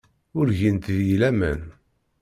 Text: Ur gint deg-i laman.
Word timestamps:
Ur 0.39 0.47
gint 0.59 0.89
deg-i 0.95 1.15
laman. 1.21 1.61